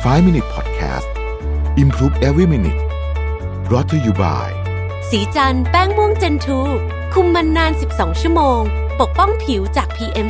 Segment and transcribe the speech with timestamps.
[0.00, 1.08] 5 Minute Podcast
[1.76, 2.80] Improve Every Minute
[3.72, 4.48] r o t to you by
[5.10, 6.60] สีจันแป้งม่วงเจนทู
[7.14, 8.60] คุมมันนาน 12 ชั่วโมง
[9.00, 10.26] ปกป้องผิวจาก PM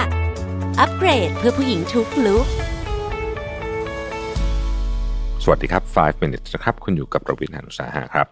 [0.00, 2.46] 2.5 อัปเกรดเพื่อผู้หญิงทุกลุก
[5.44, 8.26] สวัสดีครับ 5 minutes นะครับ คุณอยู่กับประวินหานุสาหะครับ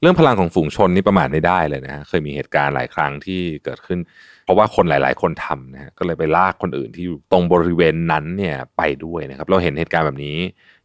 [0.00, 3.98] เรื่องพลังของฝูงชนนี่ประมาทไม่ได้เลยนะฮะเคยมีเหตุการณ์หลายครั้งที่เกิดขึ้น
[4.44, 10.38] เพราะว่าคนหลาย ๆ คนทำนะฮะก็เลยไปลากคนอื่นที่อยู่ตรงบริเวณนั้นเนี่ยไปด้วยนะครับ เราเห็นเหตุการณ์แบบนี้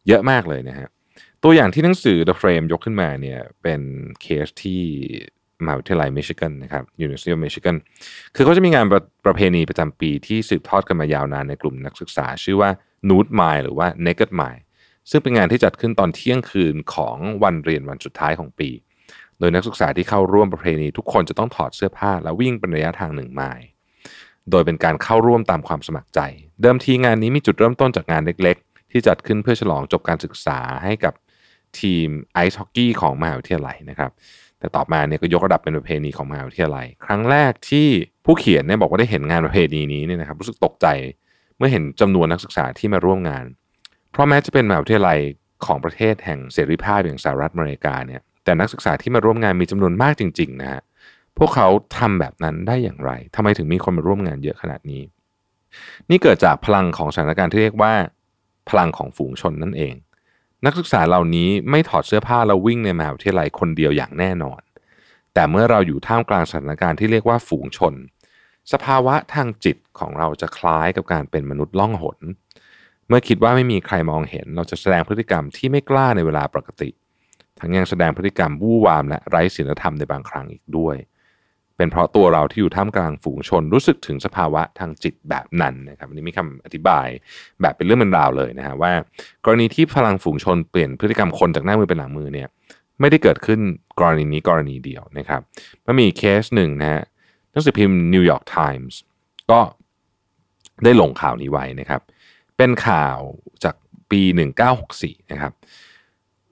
[0.08, 0.88] เยอะมากเลยนะฮะ
[1.42, 3.80] ตัวอย่างที่หนังสือ The Frame ยกขึ้นมาเนี่ยเป็น
[4.20, 4.82] เคสที่
[5.64, 7.76] มหาวิทยาลัยมิชิแกนนะครับ University of Michigan
[8.34, 12.70] คือเขาจะมีงานประประเพณีประจำปีที่สืบทอดกันมายาวนานในกลุ่มนักศึกษา ชื่อว่า
[13.08, 14.62] Nude Mile หรือว่า Naked Mile
[15.10, 18.70] ซึ่งเป็นงานที่จัดขึ้นตอนเที่ยงคืนของวันเรียนวันสุดท้ายของปี
[19.38, 23.66] โดยนักศึกษาที่เข้าร่วมประเพณีทุกคนจะต้องถอดเสื้อผ้าและวิ่งเป็นระยะทางหนึ่งไมล์
[24.50, 26.20] โดยเป็นการเข้าร่วมตามความสมัครใจ
[26.62, 31.14] เดิมทีงานนี้มีจุดเริ่มต้นจากงานเล็ก ๆ ที่จัดขึ้นเพื่อฉลองจบการศึกษาให้กับ
[31.80, 34.10] ทีมไอซ์ฮอกกี้ของมหาวิทยาลัยนะครับ
[34.58, 37.88] แต่ต่อมาเนี่ยก็ยกระดับเป็นประเพณีของมหาวิทยาลัย ครั้งแรกที่
[38.24, 40.86] ผู้เขียนเนี่ยบอกว่าได้เห็นงานประเพณีนี้เนี่ยนะครับรู้สึกตกใจ
[41.56, 43.44] เมื่อเห็นจำนวนนักศึกษาที่มาร่วมงาน
[44.16, 45.18] เพราะแม้จะเป็นมหาวิทยาลัย
[45.66, 50.82] ของประเทศแห่งเสรีภาพอย่างสหรัฐอเมริกาเนี่ยแต่นักศึกษาที่มาร่วมงานมีจำนวนมากจริงๆนะฮะ
[51.38, 55.02] พวกเขาทำแบบนั้นได้อย่างไรทำไมถึงมีคนมาร่วมงานเยอะขนาดนี้
[56.10, 57.94] นี่เกิดจากพลังของสถานการณ์ที่เรียกว่า
[58.68, 59.94] พลังของฝูงชนนั่นเอง
[60.64, 64.60] นักศึกษาเหล่านี้ไม่ถอดเสื้อผ้าแล้ววิ่งในมหาวิทยาลัยคนเดียวอย่างแน่นอน
[65.34, 67.94] แต่เมื่อเราอยู่ท่ามกลางสถานการณ์ที่เรียกว่าฝูงชน
[68.72, 72.18] สภาวะทางจิตของเราจะคล้ายกับการเป็นมนุษย์ล่องหน
[73.08, 76.90] เมื่อคิดว่าไม่มีใครมองเห็น เราจะแสดงพฤติกรรมที่ไม่กล้าในเวลาปกติ
[77.60, 80.96] ทั้งยังแสดงพฤติกรรมวู่วามและไร้ศีลธรรมในบางครั้งอีกด้วย
[81.76, 87.06] เป็นเพราะตัวเราที่อยู่ท่ามกลางฝูงชนรู้สึกถึงสภาวะทางจิตแบบนั้นนะครับอันนี้มีคำอธิบาย
[87.60, 88.92] แบบเป็นเรื่องเป็นราวเลยนะฮะว่า
[89.44, 92.48] กรณีที่พลังฝูงชนเปลี่ยนพฤติกรรมคนจากหน้ามือเป็นหลังมือเนี่ย
[93.00, 93.60] ไม่ได้เกิดขึ้น
[94.00, 95.40] กรณีนี้กรณีเดียวนะครับ
[95.86, 97.02] มันมีเคสหนึ่งนะฮะ
[97.50, 98.98] หนังสือพิมพ์นิวยอร์กไทมส์
[99.50, 99.60] ก็
[100.84, 102.10] ได้ลงข่าวนี้ไว้นะครับ
[102.56, 103.18] เป็นข่าว
[103.64, 103.74] จาก
[104.10, 104.20] ปี
[104.76, 105.52] 1964 นะครับ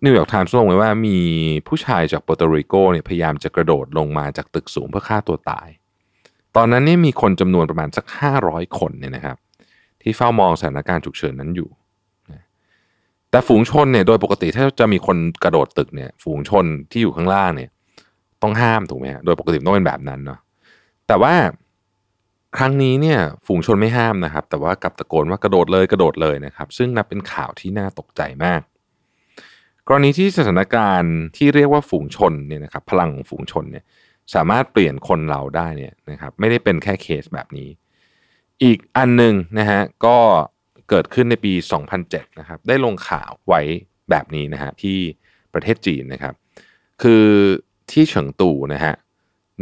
[0.05, 1.19] นิวยอร์กไทมส์ลงไว้ว่ามี
[1.69, 5.69] ผู้ชายจากเปอร์โตริโกเนี่ยพยายามจะกระโดดลงมาจากตึกสูงเพื่อฆ่าตัวตาย
[6.57, 8.05] ตอนนั้นนี่มีคนจำนวนประมาณสัก
[8.41, 9.37] 500 คนเนี่ยนะครับ
[10.03, 11.69] ที่เฝ้ามองสถานการณ์ฉุกเฉินนั้นอยู่
[13.31, 17.71] แต่ฝูงชนเนี่ยโดยปกติถ้าจะมีคนกระโดดตึกเนี่ยฝูงชนที่อยู่ข้างล่างเนี่ย
[18.43, 20.39] ต้องห้ามถูกไหมฮะโดยปกติต้องเป็นแบบนั้นเนาะ
[21.07, 21.35] แต่ว่า
[22.57, 28.61] ครั้งนี้เนี่ยฝูงชนไม่ห้ามนะครับ แต่ว่ากลับตะโกนว่ากระโดดเลยกระโดดเลยนะครับ ซึ่งนับเป็นข่าวที่น่าตกใจมาก
[29.89, 33.85] กรณีที่สถานการณ์ที่เรียกว่าฝูงชนเนี่ยนะครับพลังของฝูงชนเนี่ย
[34.35, 37.69] สามารถเปลี่ยนคนเราได้เนี่ยนะครับไม่ได้เป็นแค่เคสแบบนี้
[38.63, 40.17] อีกอันหนึ่งนะฮะก็
[40.89, 41.53] เกิดขึ้นในปี
[41.97, 43.61] 2007 นะครับ ได้ลงข่าวไว้
[44.11, 44.99] แบบนี้นะฮะที่
[45.55, 46.35] ประเทศจีนนะครับ
[47.03, 47.25] คือ
[47.91, 48.95] ที่เฉิงตูนะฮะ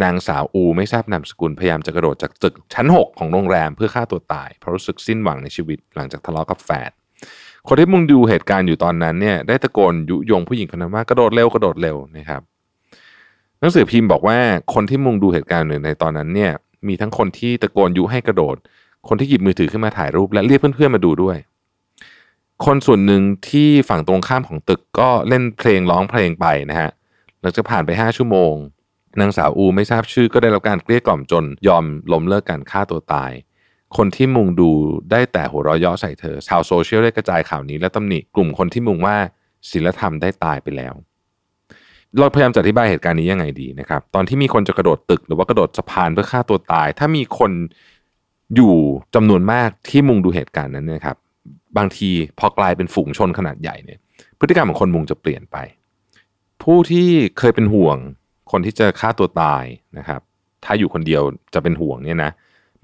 [0.03, 6.91] นางสาวอูไม่ทราบนามสกุลพยายามจะกระโดดจากตึกชั้น 6 ของโรงแรมเพื่อฆ่าตัวตาย เพราะรู้สึกสิ้นหวังในชีวิตหลังจากทะเลาะกับแฟน
[7.69, 12.43] คนที่มุงดูเหตุการณ์อยู่ตอนนั้นเนี่ยได้ตะโกนยุยงผู้หญิงคนนั้นว่ากระโดดเร็วกระโดดเร็วนะครับ
[13.61, 14.39] หนังสือพิมพ์บอกว่า
[14.75, 16.53] คนที่มุงดูเหตุการณ์ในตอนนั้นเนี่ย
[16.89, 18.57] มีทั้งคนที่ตะโกนยุให้กระโดด
[19.09, 21.37] คนที่หยิบมือถือขึ้นมาถ่ายรูป และเรียกเพื่อนๆมาดูด้วย
[22.65, 26.91] คนส่วนหนึ่งที่ฝั่งตรงข้ามของตึกก็เล่นเพลงร้องเพลงไปนะฮะ
[27.41, 28.55] หลังจากผ่านไป 5 ชั่วโมง
[29.21, 33.33] นางสาวอูไม่ทราบชื่อก็ได้รับการเกลี้ยกล่อมจนยอมล้มเลิกการฆ่าตัวตาย
[33.97, 34.71] คนที่มุงดู
[35.11, 39.17] ได้แต่หัวเราะเยาะใส่เธอ ชาวโซเชียลได้กระจายข่าวนี้และตำหนิกลุ่มคนที่มุงว่า
[39.71, 40.95] ศีลธรรมได้ตายไปแล้ว
[42.19, 47.53] เราพยายามจะอธิบายเหตุการณ์นี้ยังไงดีนะครับ ตอนที่มีคนจะกระโดดตึกหรือว่ากระโดดสะพานเพื่อฆ่าตัวตาย ถ้ามีคน
[48.56, 48.75] อยู่
[49.15, 51.17] จำนวนมากที่มุงดูเหตุการณ์นั้นนะครับ
[51.77, 53.99] บางทีพอกลายเป็นฝูงชนขนาดใหญ่เนี่ย
[54.39, 55.56] พฤติกรรมของคนมุงจะเปลี่ยนไป
[56.62, 57.09] ผู้ที่
[57.39, 57.97] เคยเป็นห่วง
[58.51, 59.65] คนที่จะฆ่าตัวตาย
[59.99, 60.21] นะครับ
[60.65, 61.23] ถ้าอยู่คนเดียว
[61.55, 62.31] จะเป็นห่วงเนี่ยนะ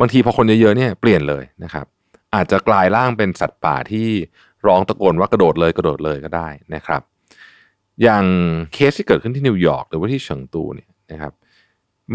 [0.01, 1.87] บางทีพอคนเยอะๆเนี่ยเปลี่ยนเลยนะครับ
[2.35, 4.09] อาจจะกลายร่างเป็นสัตว์ป่าที่
[4.67, 7.03] ร้องตะโกนว่ากระโดดเลยกระโดดเลยก็ได้นะครับ
[8.03, 8.25] อย่าง
[8.73, 11.33] เคสที่เกิดขึ้นที่นิวยอร์กหรือว่าที่เฉิงตูเนี่ยนะครับ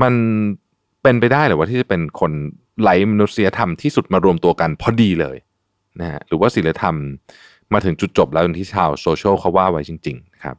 [0.01, 0.13] มัน
[1.03, 2.31] เป็นไปได้หรือว่าที่จะเป็นคน
[2.81, 5.37] ไร้มนุษยธรรมที่สุดมารวมตัวกันพอดีเลย
[6.01, 6.95] นะฮะหรือว่าศีลธรรม
[7.73, 10.55] มาถึงจุดจบแล้วอย่างที่ชาวโซเชียลเขาว่าไว้จริง ๆ นะครับ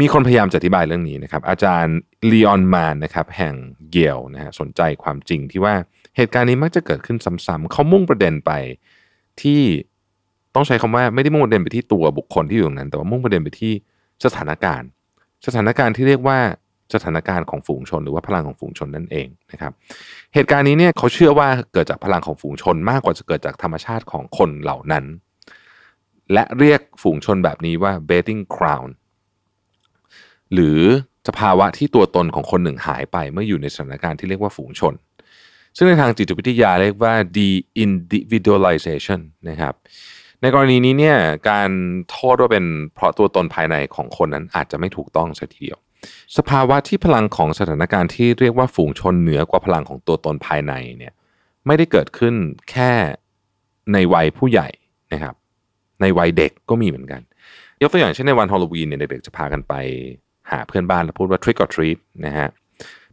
[0.00, 1.96] มีคนพยายามจะอธิบายเรื่องนี้นะครับ อาจารย์
[2.30, 3.54] ลีออนมานนะครับแห่ง
[3.90, 5.74] เยลนะฮะสนใจความจริงที่ว่า
[6.16, 8.52] เหตุการณ์นี้มักจะเกิดขึ้นซ้ำๆเขามุ่งประเด็นไป
[9.42, 9.60] ที่
[10.54, 13.72] ต้องใช้คำว่าไม่ได้มุ่งประเด็นไปที่ตัวบุคคลที่อยู่ตรงนั้น แต่ว่ามุ่งประเด็นไปที่
[14.24, 14.88] สถานการณ์
[15.46, 16.38] สถานการณ์ที่เรียกว่า
[16.94, 19.72] สถานการณ์ของฝูงชน หรือว่าพลังของฝูงชนนั่นเองนะครับ
[20.34, 25.04] เหตุการณ์นี้เนี่ยเขาเชื่อว่าเกิดจากพลังของฝูงชนมากกว่าจะเกิดจากธรรมชาติของคนเหล่านั้น
[26.32, 28.88] และเรียกฝูงชนแบบนี้ว่า betting crown
[30.54, 30.78] หรือ
[31.28, 34.94] สภาวะที่ตัวตนของคนหนึ่งหายไปเมื่ออยู่ในสถานการณ์ที่เรียกว่าฝูงชน
[35.76, 39.74] ซึ่งในทางจิตวิทยาเรียกว่า de-individualization นะครับ
[40.40, 41.16] ในกรณีนี้เนี่ย
[41.50, 41.70] การ
[42.10, 42.64] โทษว่าเป็น
[42.94, 45.78] เพราะตัวตนภายในของคนนั้นอาจจะไม่ถูกต้องสัทีเดียว
[46.36, 51.12] สภาวะที่พลังของสถานการณ์ที่เรียกว่าฝูงชนเหนือกว่าพลังของตัวตนภายในเนี่ย
[51.66, 52.34] ไม่ได้เกิดขึ้น
[52.70, 52.92] แค่
[53.92, 54.68] ในวัยผู้ใหญ่
[55.12, 55.34] นะครับ
[56.00, 57.20] ในวัยเด็กก็มีเหมือนกัน
[57.82, 59.74] ยกตัวอย่างเช่นในวันฮอลโลวีนเนี่ยเด็กๆจะพากันไป
[60.50, 62.48] หาเพื่อนบ้านแล้วพูดว่า trick or treat นะฮะ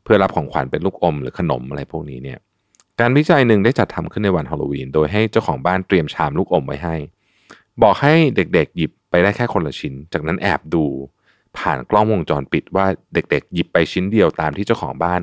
[0.03, 2.39] เพื่อรับของขวัญเป็นลูกอมหรือขนมอะไรพวกนี้เนี่ย
[2.99, 6.95] การวิจัยหนึ่งได้จัดทำขึ้นในวันฮอลโลวีน โดยให้เจ้าของบ้านเตรียมชามลูกอมไว้ให้
[7.81, 10.85] บอกให้เด็กๆ หยิบไปได้แค่คนละชิ้น จากนั้นแอบดู
[11.57, 15.21] ผ่านกล้องวงจรปิดว่าเด็กๆ หยิบไปชิ้นเดียวตามที่เจ้าของบ้าน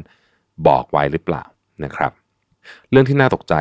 [0.67, 1.45] บอกไว้หรือเปล่า
[1.85, 2.13] นะครับ
[2.91, 3.55] เรื่องที่น่าตกใจ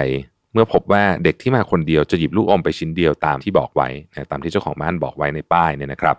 [0.53, 6.17] เมื่อพบว่าเด็กที่มาคนเดียวจะหยิบลูกอมไปชิ้นเดียวตามที่บอกไว้นะตามที่เจ้าของบ้านบอกไว้ในป้ายเนี่ยนะครับ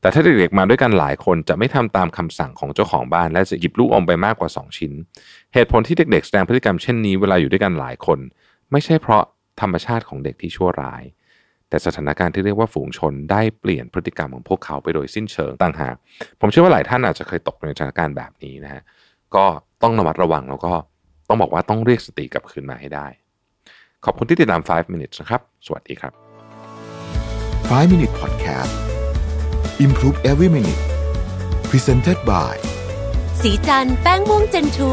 [0.00, 4.92] แต่ถ้าเด็กๆมาด้วยกันหลายคนจะไม่ทำตามคำสั่งของเจ้าของบ้าน และจะหยิบลูกอมไปมากกว่า 2 ชิ้น
[5.54, 8.18] เหตุผลที่เด็กๆ แสดงพฤติกรรมเช่นนี้เวลาอยู่ด้วยกันหลายคน
[8.72, 9.22] ไม่ใช่เพราะ
[9.60, 11.02] ธรรมชาติของเด็กที่ชั่วร้าย
[11.68, 15.94] แต่สถานการณ์ที่เรียกว่าฝูงชนได้เปลี่ยนพฤติกรรมของพวกเขาไปโดยสิ้นเชิงต่างหาก
[16.40, 18.82] ผมเชื่อว่าหลายท่านอาจจะเคยตกในสถานการณ์แบบนี้นะฮะ
[19.36, 19.44] ก็
[19.82, 20.74] ต้องระมัดระวังแล้วก็
[21.28, 23.06] ต้องบอกว่าต้องเรียกสติกลับคืนมาให้ได้
[24.04, 26.12] ขอบคุณที่ติดตาม 5 minutes นะครับ สวัสดีครับ
[27.70, 28.74] 5 Minute Podcast
[29.86, 30.82] Improve Every Minute
[31.70, 32.54] Presented by
[33.40, 34.92] สีจันแป้งม่วงเจนทู